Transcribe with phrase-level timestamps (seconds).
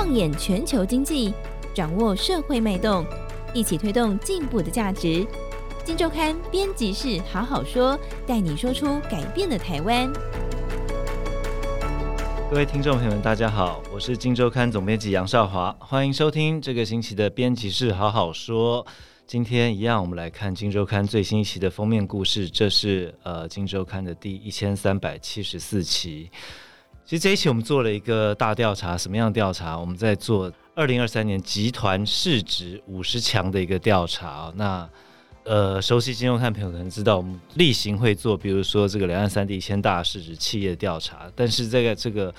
[0.00, 1.34] 放眼全球经济，
[1.74, 3.04] 掌握社会脉动，
[3.52, 5.26] 一起推动进步的价值。
[5.84, 10.08] 金周刊编辑室好好说，带你说出改变的台湾。
[12.48, 18.86] 各位听众朋友们，大家好，我是金周刊总编辑杨少华，欢迎收听这个星期的编辑室好好说。
[19.26, 26.30] 今天一样，我们来看金周刊最新一期的封面故事，这是呃金周刊的第一千三百七十四期。
[27.08, 29.78] 其实这一期我们做了一个大调查，什么样调查？
[29.78, 34.52] 我们在做二零二三年集团市值五十强的一个调查。
[34.56, 34.86] 那
[35.44, 42.34] 呃，熟悉金融看朋友可能知道，我们例行会做，比如说这个两岸三地一千大市值企业调查，但是这个这个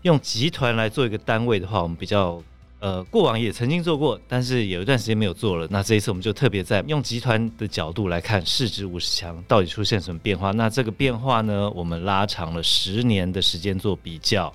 [0.00, 2.42] 用集团来做一个单位的话，我们比较。
[2.84, 5.66] 呃，过往也曾经做过，但是有一段时间没有做了。
[5.70, 10.50] 那这一次我们就特别在用集团的角度来看市值五十强到底出现什么变化。
[10.50, 14.54] 那这个变化呢，我们拉长了十年的时间做比较。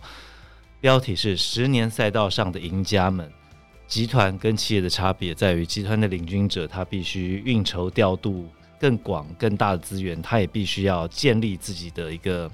[0.80, 3.28] 标题是“十年赛道上的赢家们”。
[3.90, 8.48] 集团跟企业的差别在于，集团的领军者他必须运筹调度
[8.80, 12.52] 更广、更大的资源，他也必须要建立自己的一个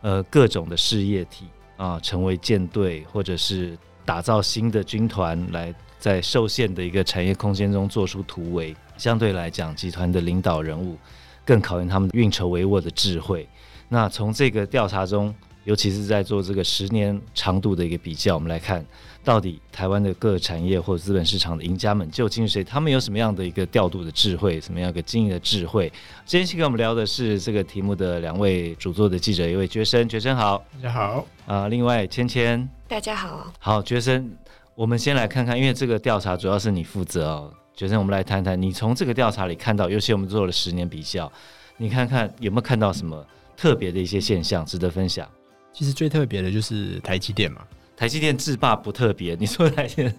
[0.00, 1.44] 呃各种的事业体
[1.76, 3.78] 啊，成为舰队或者是。
[4.04, 8.74] 打造新的军团，来在受限的一个产业空间中做出突围。
[8.96, 10.96] 相对来讲，集团的领导人物
[11.44, 13.48] 更考验他们运筹帷幄的智慧。
[13.88, 18.84] 那从这个调查中，尤其是在做这个十年长度的一个比较，我们来看
[19.24, 22.62] 到底台湾的各产业或资本市场的赢家们究竟是谁？
[22.62, 24.60] 他们有什么样的一个调度的智慧？
[24.60, 25.90] 什么样一个经营的智慧？
[26.26, 32.68] 今天先跟我们聊的是这个题目的两位主作的记者，一位觉生，觉生好，大家好啊、另外芊芊。
[32.94, 34.30] 大家好，好，觉生，
[34.76, 41.30] 我们先来看看，因为这个调查主要是你负责哦，觉生，我们来谈谈，你从这个调查里看到，尤其我们做了十年比较，
[41.76, 45.28] 你看看有没有看到什么特别的一些现象值得分享？
[45.72, 47.62] 其实最特别的就是台积电嘛，
[47.96, 50.14] 台积电制霸不特别，你说台积电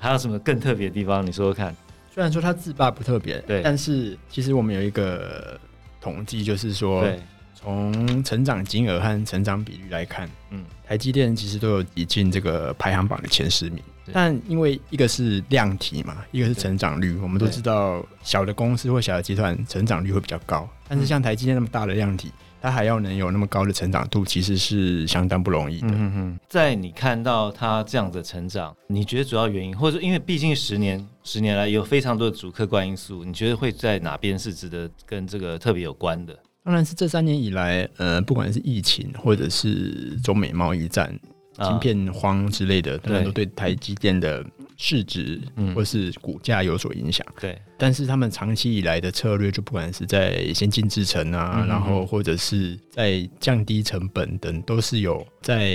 [0.00, 1.24] 还有什么更特别的地方？
[1.24, 1.72] 你说说看。
[2.12, 5.56] 虽然说它制霸不特别，对，但是其实我们有一个
[6.00, 7.20] 统计，就是说，对。
[7.56, 13.82] 从成长金额和成长比率来看，嗯，台积电其实都有挤进这个排行榜的前十名。
[14.12, 20.68] 但因为一个是量体嘛，一个是成长率，我们都知道小的公司或小的集团成长率会比较高。
[20.86, 22.30] 但是像台积电那么大的量体，
[22.62, 25.88] 它还要能有那么高的成长度，其实是相当不容易的。
[25.90, 36.38] 嗯哼，在你看到它这样的成长，你觉得主要原因，或者因为毕竟十年十年来有非常多的主客观因素，你觉得会在哪边是值得跟这个特别有关的？
[36.66, 41.16] 当然是这三年以来，呃，不管是疫情或者是中美贸易战、
[41.62, 44.44] 晶片荒之类的，当然都对台积电的
[44.76, 45.40] 市值
[45.74, 47.26] 或是股价有所影响。
[47.40, 55.70] 对，但是他们长期以来的策略，就不管是在先进制程啊，然后或者是在降低成本等，都是有在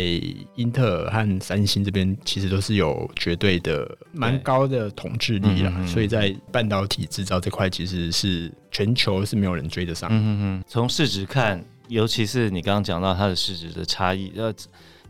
[0.55, 5.85] 英特尔和三星这边，其实都是有绝对的蛮高的统治力啦。
[5.87, 10.09] 所以在半导体制造这块，其实是全球是没有人追得上。
[10.11, 14.53] 嗯嗯，从市值看，尤其是你刚刚讲到它的市值的差异，要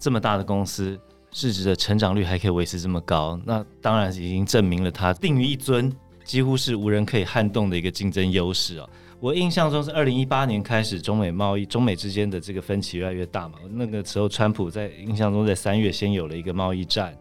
[0.02, 1.00] 这么大的公司。
[1.34, 5.90] 市值的成长率还可以维持这么高，那当然已经证明了它定于一尊，
[6.26, 8.90] 几乎是无人可以撼动的一个竞争优势哦。
[9.22, 13.60] 我印象中是二零一八年开始，中美贸易、中美之间的这个分歧越来越大嘛。
[13.70, 17.18] 那个时候，川普在印象中在三月先有了一个贸易战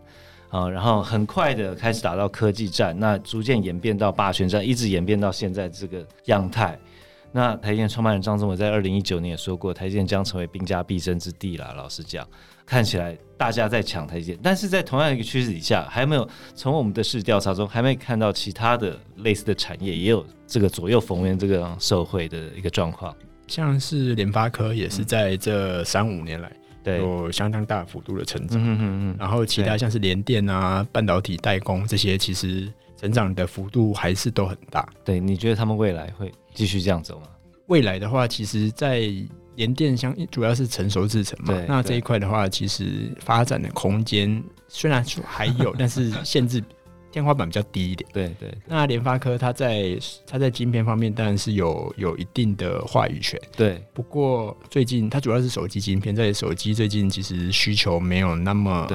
[0.49, 6.77] 啊，然后很快的开始打到科技战，那逐渐演变到霸权战，一直演变到现在这个样态。
[7.33, 11.73] 那台积电创办人张忠谋在二零一九年也说过，台积电将成为兵家必争之地啦。
[11.77, 12.27] 老实讲，
[12.67, 23.15] 看起来大家在抢台积电，但是在同样一个趋势底下，还没有从我们的市调查中还没看到其他的类似的产业也有这个左右逢源这个受惠的一个状况。
[23.47, 26.53] 像是联发科也是在这三五年来
[26.99, 34.89] 有相当大幅度的成长，嗯嗯嗯，然后其他像是联电啊、半导体代工这些，其实成长的幅度还是都很大。
[35.05, 36.33] 对，你觉得他们未来会？
[36.55, 37.27] 继续这样走吗？
[37.67, 39.01] 未来的话，其实，在
[39.57, 46.63] 联电相主要是成熟制程嘛，那这一块的话，其实发展的空间虽然说还有， 但是限制
[47.13, 48.09] 天花板比较低一点。
[48.13, 48.59] 对对，对。
[48.67, 53.41] 那联发科它在它在晶片方面当然是有有一定的话语权。
[53.57, 53.81] 对。
[53.93, 58.89] 不过最近它主要是手机晶片，在手机最近其实需求没有那么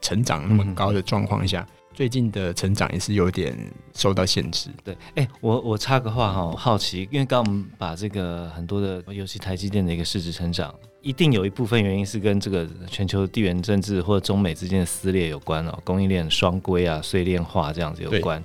[0.00, 1.66] 成长那么高的状况下。
[1.94, 3.56] 最近的成长也是有点
[3.94, 4.70] 受到限制。
[4.82, 18.42] 对，哎、欸，我我插个话哈，好奇，因为刚刚我们把这个很多的，尤其台积电的一个市值成长，一定有一部分原因是跟这个全球地缘政治或者中美之间的撕裂有关哦，供应链双规啊、碎链化这样子有关，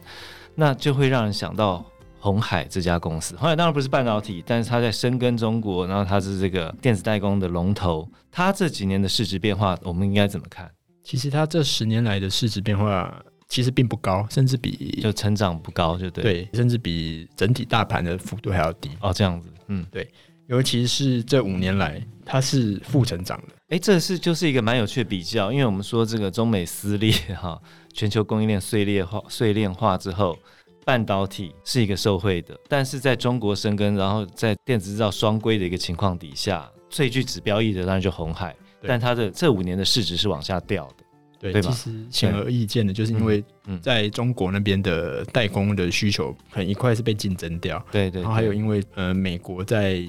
[0.56, 1.86] 那就会让人想到
[2.20, 3.36] 红海这家公司。
[3.38, 10.70] 红海当然不是半导体，但是它在深耕中国，然后它是这个电子代工的龙头，它这几年的市值变化，我们应该怎么看？
[11.04, 18.90] 其实它这十年来的市值变化其实并不高，甚至比就成长不高，就对，对，甚至比整体大盘的幅度还要低。
[19.02, 20.10] 哦，这样子，嗯，对，
[20.48, 23.56] 尤其是这五年来，它是负成长的。
[23.70, 27.62] 哎，这是就是一个蛮有趣的比较，因为我们说这个中美撕裂哈，
[27.94, 30.38] 全球供应链碎裂化、碎裂化之后，
[30.86, 41.04] 半导体是一个受惠的，但是在中国生根，然后在电子制造双规的一个情况底下，最具指标意义的当然就红海，但它的这五年的市值是往下掉的，
[41.40, 41.62] 对？
[41.62, 43.44] 其实显而易见的，就是因为
[43.82, 50.02] 在中国那边的代工的需求很一块是被竞争掉，对，对对，然后还有因为呃美国在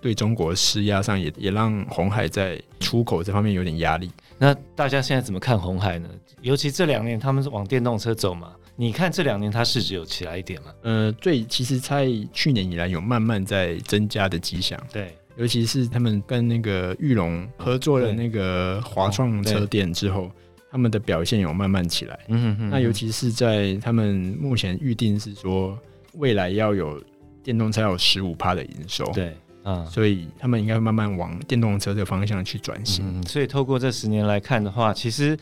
[0.00, 4.10] 对中国施压上也也让红海在出口这方面有点压力。
[4.38, 6.08] 那大家现在怎么看红海呢？
[6.40, 8.52] 尤其这两年他们是往电动车走嘛？
[8.74, 10.72] 你看这两年它市值有起来一点吗？
[10.82, 14.82] 呃，最其实在去年以来有慢慢在增加的迹象。
[14.92, 20.28] 对，尤其是他们跟那个玉龙合作了那个华创车店之后，
[20.72, 22.18] 他们的表现有慢慢起来。
[22.28, 22.70] 嗯哼哼。
[22.70, 25.78] 那尤其是在他们目前预定是说
[26.14, 27.00] 未来要有
[27.44, 29.04] 电动车要有十五趴的营收。
[29.12, 33.04] 对，啊，所以他们应该会慢慢往电动车这个方向去转型。
[33.06, 35.38] 嗯，所以透过这十年来看的话，其实。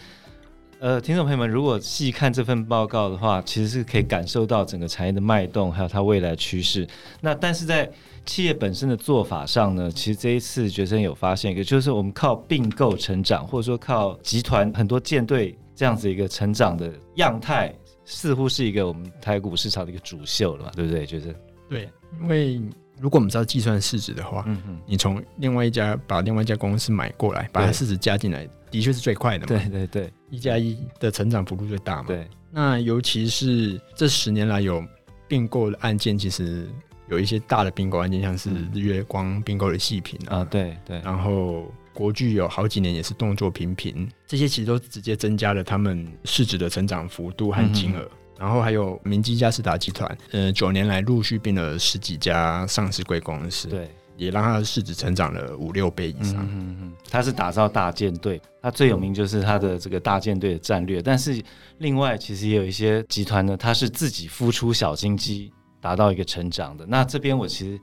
[0.80, 6.88] 呃，听众朋友们，如果细看这份报告的话，其实是可以感受到整个产业的脉动，还有它未来趋势。
[7.20, 7.86] 那但是在
[8.24, 17.70] 企业本身的做法上呢，其实这一次觉生有发现一个，就是我们靠并购成长，或者说靠集团很多舰队这样子一个成长的样态，
[18.06, 21.04] 似乎是一个我们台股市场的一个主秀了嘛，对不对？
[21.04, 21.34] 觉生？
[21.68, 21.90] 对，
[22.22, 22.58] 因为。
[22.98, 29.46] 如果我们知道计算市值的话，嗯嗯，你从另外一家把另外一家公司买过来，把它市值加进来，的确是最快的嘛。
[29.46, 32.05] 对对对，一加一的成长幅度最大嘛。
[32.08, 34.84] 对，那尤其是这十年来有
[35.26, 36.69] 并购的案件，其实
[37.08, 48.00] 有一些大的并购案件，像是日月光并购的细品啊，对对，然后国巨有好几年也是动作频频，这些其实都直接增加了他们市值的成长幅度和金额。
[48.00, 53.90] 嗯然后还有明基嘉士达集团，呃，九年来陆续并了十几家上市贵公司，对，
[54.20, 56.37] 也让他的市值成长了五六倍以上。
[56.44, 61.00] 嗯嗯嗯，它是打造大舰队，他最有名就是他的这个大舰队的战略。
[61.00, 61.43] 但是
[61.78, 65.50] 另外，其实也有一些集团呢，它是自己孵出小金鸡，
[65.81, 66.84] 达到一个成长的。
[66.87, 67.81] 那这边我其实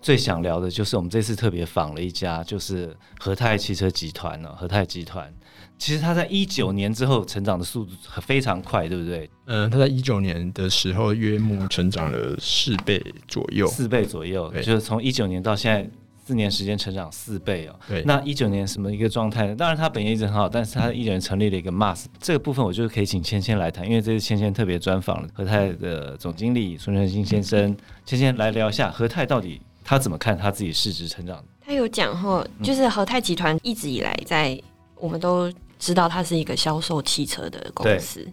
[0.00, 5.32] 最想聊的就是我们这次特别访了一家，就是和泰汽车集团呢，和泰集团。
[5.76, 9.30] 其实他在一九年之后成长的速度非常快，对不对？
[9.46, 15.88] 嗯，他在一九年的时候约莫成长了四倍左右，四倍左右，就是从一九年到现在
[16.24, 17.76] 四年时间成长四倍哦。
[17.88, 19.54] 对，那一九年什么一个状态呢？
[19.54, 31.42] 当然他本业一直很好，但是他一人成立了一个 MAS，这个部分我就可以请芊芊来谈，因为这是芊芊特别专访了和泰的总经理孙传兴先生，芊芊来聊一下和泰到底他怎么看他自己市值成长。
[31.60, 34.60] 他有讲哈，就是和泰集团一直以来在
[34.96, 35.50] 我们都。
[35.80, 38.26] 知道它是一个销售汽车的公司，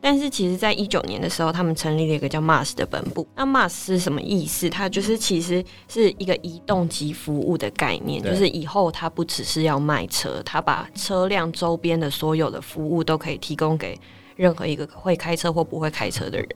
[0.00, 3.24] 但是其实，在一九年的时候，他们成立了一个叫 Mars 的本部。
[3.36, 4.68] 那 Mars 是什么意思？
[4.68, 13.96] 它就是其实是一个移动及服务的概念，就是以后它不只是要卖车，它把车辆周边的所有的服务都可以提供给
[14.38, 16.48] 任何一个会开车或不会开车的人，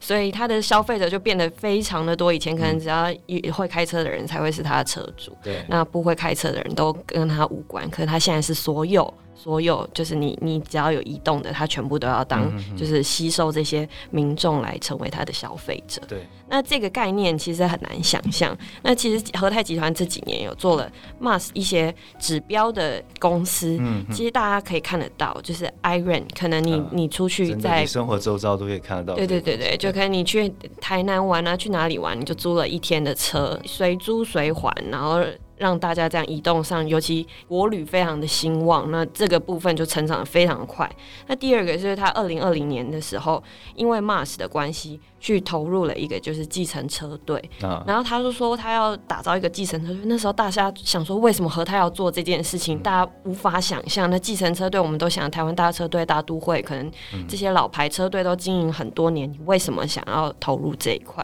[0.00, 2.32] 所以他的消费者就变得非常的多。
[2.32, 3.06] 以前可能只要
[3.54, 7.88] 会开车的人才会是他的车主，对，那不会开车的人都跟他无关。
[7.90, 9.14] 可是他现在是所有。
[9.40, 16.02] 所有就是你，你只要有移动的，它全部都要当，就是吸收这些民众来成为它的消费者。
[16.08, 18.56] 对，那这个概念其实很难想象。
[18.82, 20.90] 那其实和泰集团这几年有做了
[21.20, 29.14] MaaS 一些指标的公司，嗯，其实大家可以看得到，就是 iRent，可能你你出去在生活周遭都可以看得到。
[29.14, 35.22] 对对对对，就可能你去台南玩啊，去哪里玩，你就租了一天的车，随租随还，然后。
[35.58, 40.90] 让大家这样移动上，尤其国旅非常的兴旺，那这个部分就成长的非常的快。
[41.26, 43.42] 那第二个就是他二零二零年的时候，
[43.74, 45.00] 因为 Mars 的关系。
[45.20, 50.02] 去投入了一个就是计程车队，啊、然后他就说他要打造一个计程车队。
[50.04, 52.78] 那时候大家想说，为什么和他要做这件事情？
[52.78, 54.08] 嗯、大家无法想象。
[54.08, 56.88] 那计程车队，我们都想台湾大车队、大都会，可能
[57.26, 61.20] 这些老牌车队都经营很多年，你为什么想要投入这一块？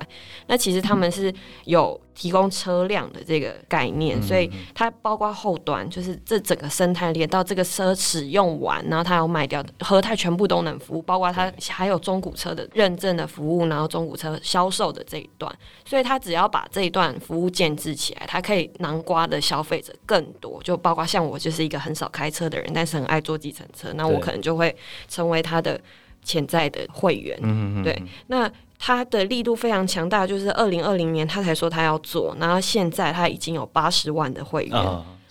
[0.49, 1.33] 那其实他们是
[1.67, 13.89] 有提供车辆的这个概念，嗯、所以它包括后端，就是这整个生态链到这个车使用完，然后它要卖掉的，和泰全部都能服务，包括它还有中古车的认证的服务，然后。
[13.95, 15.55] 中古车销售的这一段，
[15.85, 24.75] 所以它只要把这一段服务建制起来，它可以囊括的消费者更多，就包括像我就是一个很少开车的人，但是很爱坐计程车，那我可能就会
[25.07, 25.81] 成为它的
[26.25, 27.39] 潜在的会员。
[27.85, 28.51] 对，对，那
[28.87, 34.75] 他的力度非常强大，就是二零二零年他才说他要做，然后现在他已经有八十万的会员，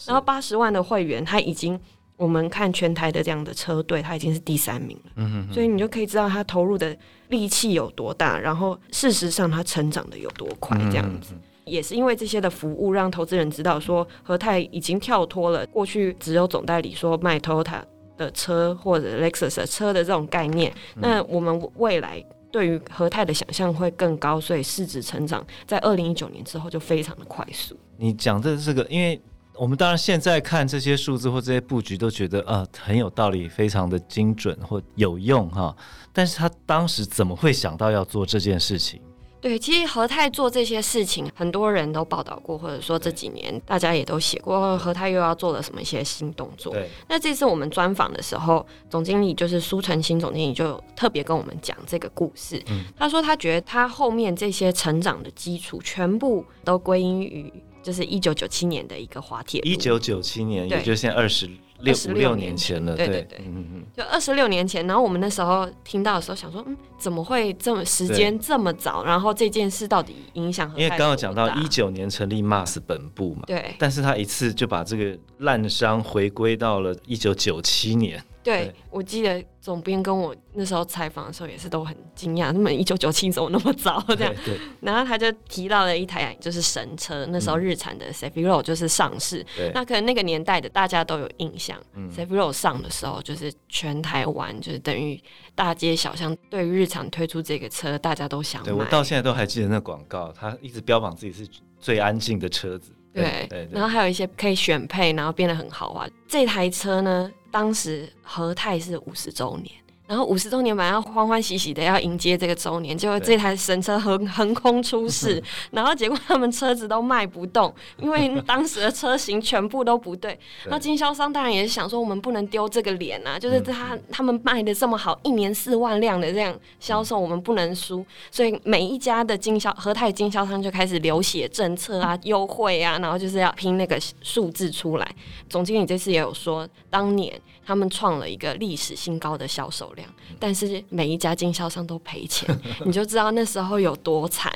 [0.07, 1.79] 然后八十万的会员他已经。
[2.15, 5.11] 我们看全台的这样的车队，他已经是第三名了。
[5.15, 6.95] 嗯哼哼，所以你就可以知道他投入的
[7.29, 11.33] 力气有多大，然后事实上他成长的有多快，这样子。
[11.33, 17.81] 嗯哼哼，也是因为这些的服务，让投资人知道说，和泰已经跳脱了过去只有总代理说卖 Toyota
[18.15, 20.71] 的车或者 Lexus 的车的这种概念。
[20.95, 27.75] 嗯、那我们未来对于和泰的想象会更高，所以市值成长在二零一九年之后就非常的快速。
[27.97, 29.21] 你讲的这个，因为。
[29.55, 35.75] 我们当然现在看这些数字或这些布局，都觉得啊很有道理，非常的精准或有用哈。
[36.11, 38.99] 但是他当时怎么会想到要做这件事情？
[39.43, 46.71] 对，其实和泰做这些事情，很多人都报道过，或者说这几年大家也都写过，和泰又要做了什么一些新动作。
[46.71, 46.89] 对。
[47.09, 52.63] 那这次我们专访的时候，总经理就是苏成新总经理就特别跟我们讲这个故事。
[52.69, 52.85] 嗯。
[52.97, 57.51] 他说他觉得他后面这些成长的基础，全部都归因于。
[57.83, 59.67] 就是一九九七年的一个滑铁卢。
[59.67, 61.49] 一九九七年，也就现在二十
[61.83, 62.95] 六五六年前了。
[62.95, 64.85] 对对对，嗯嗯，就二十六年前。
[64.87, 69.03] 然后我们那时候听到的时候，想说，嗯，怎么会这么时间这么早？
[69.03, 70.71] 然后这件事到底影响？
[70.75, 73.75] 因为刚刚讲到一九年成立 Mars 本部嘛，对。
[73.77, 78.23] 但是他一次就把这个烂伤回归到了一九九七年。
[78.43, 84.33] 对，对我记得总编跟我那时候采访的时候也是都很惊讶，那么一九九七怎么那么早这样？
[84.45, 84.59] 对，对。
[84.81, 89.45] 然后他就提到了一台就是神车，那时候日产的 Cefiro 就是上市。
[89.55, 89.71] 对。
[89.73, 91.79] 那可能那个年代的大家都有印象
[92.15, 95.21] ，Cefiro 上的时候就是全台湾就是等于
[95.55, 98.65] 大街小巷，对于日产推出这个车，大家都想买。
[98.65, 101.47] 对，我到现在都还记得那广告，他一直标榜自己是
[101.79, 102.91] 最安静的车子。
[103.13, 103.67] 对。
[103.71, 106.07] 然后还有一些可以选配，然后变得很豪华。
[106.27, 107.31] 这台车呢？
[107.51, 109.69] 当时和泰是五十周年。
[110.05, 115.41] 然后五十周年本来要欢欢喜喜的要迎接这个周年，结果这台神车横横空出世，
[115.71, 120.37] 然后结果他们车子都卖不动，因为 当时的车型全部都不对。
[120.65, 128.05] 那经销商当然也是想说，我们不能丢这个脸啊，就是他他们卖的这么好，一年四万辆的这样销售，我们不能输。
[128.29, 135.15] 所以每一家的经销和泰经销商就开始流血政策啊、优惠啊，然后就是要拼那个数字出来。
[135.49, 137.39] 总经理这次也有说，当年。
[137.65, 140.07] 他们创了一个历史新高的销售量，
[140.39, 142.47] 但是每一家经销商都赔钱，
[142.85, 144.51] 你就知道那时候有多惨。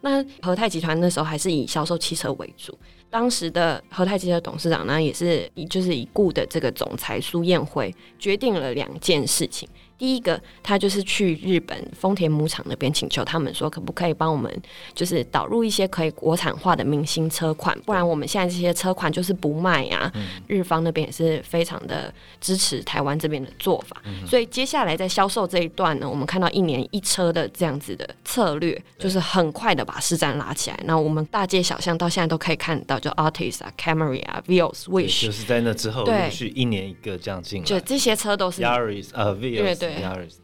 [0.00, 2.76] 那和泰集团那时候还是以销售汽车为主，
[3.10, 9.68] 当时的和泰汽车董事长呢，也是以就是已故的这个总裁苏燕辉决定了两件事情。
[10.02, 14.52] 第一个，他就是去日本丰田牧场那边请求他们说，可不可以帮我们
[14.96, 20.10] 就是导入一些可以国产化的明星车款，不然我们现在这些车款就是不卖啊。
[20.16, 30.80] 嗯、日方那边也是非常的支持台湾这边的做法，嗯、所以接下来在销售这一段呢，我们看到一年一车的这样子的策略，就是很快的把市占拉起来。
[30.84, 39.91] 那我们大街小巷到现在都可以看到，就 Artis 啊、Camry 啊、Vios、Wish，就是在那之后陆续一年一个这样进来，就这些车都是 Yaris 呃 Vios 对对。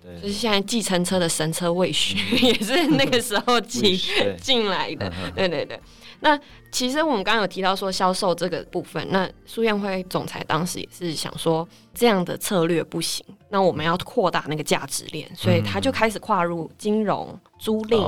[0.02, 3.98] 对，就是现在计程车的神车魏许， 也是那个时候进
[4.40, 5.12] 进来的。
[5.34, 5.80] 对对对，
[6.20, 6.38] 那
[6.70, 18.00] 其实我们刚刚有提到说销售这个部分，那苏燕辉总裁当时也是想说这样的策略不行，那我们要扩大那个价值链，所以他就开始跨入金融、租赁、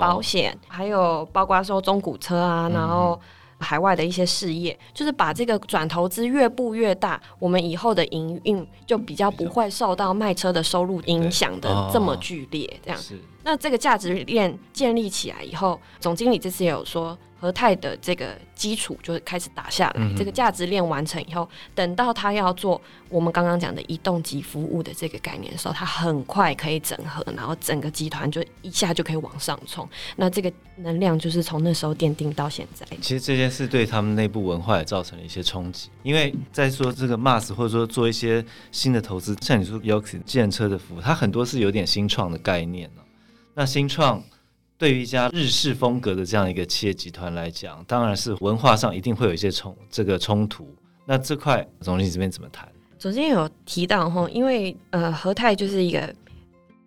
[0.00, 3.20] 保险，还有包括说中古车啊，然后。
[3.58, 13.00] 海外的一些事业，就是把这个转投资越布越大，我们以后的营运就比较不会受到卖车的收入影响的这么剧烈，这样。
[13.44, 17.16] 那这个价值链建立起来以后，总经理这次也有说。
[17.40, 29.88] 和泰的这个基础就是开始打下来，嗯、这个价值链完成以后，等到他要做我们刚刚讲的移动及服务的这个概念的时候，他很快可以整合，然后整个集团就一下就可以往上冲。
[30.16, 32.84] 那这个能量就是从那时候奠定到现在。
[33.00, 42.90] 其实这件事对他们内部文化也造成了一些冲击，因为在说这个 Mars 或者说做一些新的投资，像你说 Yoxi 建车的服务，它很多是有点新创的概念，
[43.54, 44.20] 那新创。
[44.78, 50.72] 对于一家日式风格的这样一个企业集团来讲，当然是文化上一定会有一些冲这个冲突。
[51.04, 52.68] 那这块总经理这边怎么谈？
[52.96, 56.14] 总经理有提到哈，因为呃和泰就是一个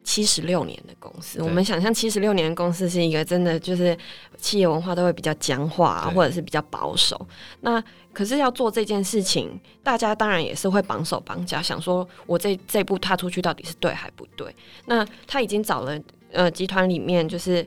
[0.06, 3.98] 七十六年的公司，我们想象七十六年的公司是一个真的就是
[4.38, 7.20] 企业文化都会比较僵化对或者是比较保守。
[7.60, 7.84] 那
[8.14, 14.56] 可是要做这件事情，大家当然也是会绑手绑脚，想说我这这步踏出去到底是对还不对？
[14.86, 16.00] 那他已经找了。
[16.32, 17.66] 呃，集团里面就是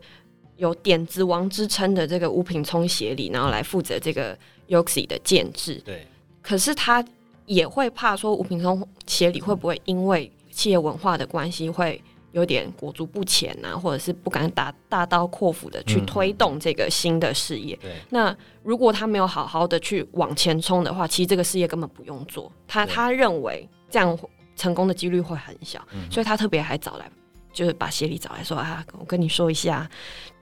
[0.56, 4.36] 有点子王之称的这个吴品聪协理，然后来负责这个
[4.68, 5.80] Yoxi 的建制。
[5.84, 6.06] 对，
[6.42, 7.04] 可是他
[7.46, 12.02] 也会怕说吴品聪协理会不会因为企业文化的关系会
[12.32, 17.76] 有点裹足不前啊，或者是不敢打大刀阔斧的去推动这个新的事业。
[17.82, 22.50] 对，那如果他没有好好的去往前冲的话，其实这个事业根本不用做。
[22.66, 24.18] 他他认为这样
[24.56, 27.10] 成功的几率会很小，所以他特别还找来，
[27.54, 29.88] 就是把协理找来说啊，我跟你说一下，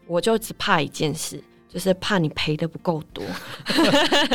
[0.07, 1.41] 我就只怕一件事。
[1.73, 3.25] 就是怕你赔的不够多，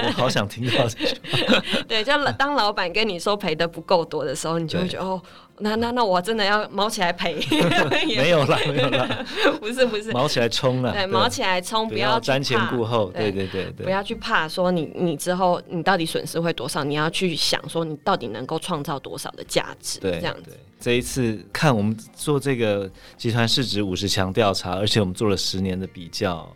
[0.07, 1.15] 我好想听到这句
[1.45, 1.63] 话。
[1.87, 5.21] 对，就当老板跟你说赔的不够多的时候，你就会觉得哦，
[5.59, 7.35] 那那那我真的要毛起来赔。
[8.17, 9.23] 没有啦，没有啦，
[9.61, 10.91] 不是不是，毛起来冲了。
[10.91, 13.11] 对，毛起来冲，不要瞻前顾后。
[13.11, 19.99] 对对对对，不要去怕说你你之后你到底损失会多少，你要去想说你到底能够创造多少的价值。
[19.99, 20.57] 对，这样子。
[20.79, 26.47] 这一次看我们做这个集团市值五十强调查，而且我们做了十年的比较。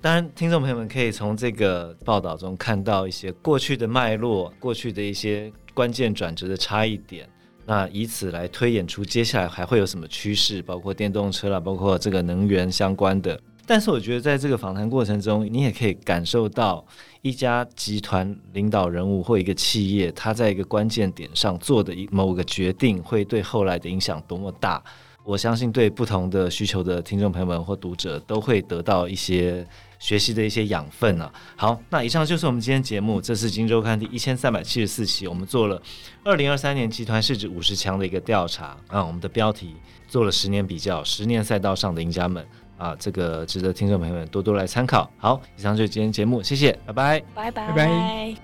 [0.00, 7.28] 当然，听众朋友们可以从这个报道中看到一些过去的脉络，过去的一些关键转折的差异点，
[7.64, 13.40] 那以此来推演出接下来还会有什么趋势，包括电动车啦，包括这个能源相关的。
[13.66, 16.84] 但是，我觉得在这个访谈过程中，你也可以感受到
[17.22, 24.82] 一家集团领导人物或一个企业，他在一个关键点上做的一某个决定，会对后来的影响多么大。
[25.24, 29.66] 我相信，对不同的需求的听众朋友们或读者，都会得到一些。
[30.00, 35.80] 学习的一些养分啊，好，那以上就是我们今天节目，这是《今周刊》第一千三百七十四期，我们做了
[36.22, 39.74] 二零二三年集团市值五十强的一个调查啊，我们的标题
[40.06, 42.46] 做了十年比较，十年赛道上的赢家们
[42.84, 45.10] 啊，这个值得听众朋友们多多来参考。
[45.16, 48.34] 好，以上就是今天节目，谢谢，拜拜，拜拜，拜拜。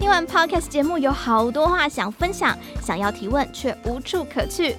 [0.00, 4.74] 听完 Podcast 节目，有好多话想分享，想要提问却无处可去。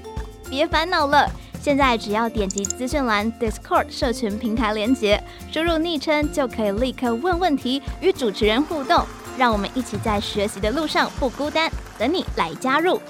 [0.50, 1.32] 别烦恼了，
[1.62, 9.06] 现在只要点击资讯栏 Discord 社群平台连接，输入昵称就可以立刻问问题，与主持人互动。
[9.38, 13.02] 让我们一起在学习的路上不孤单，等你来加入。